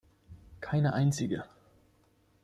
[0.61, 1.43] Keine einzige.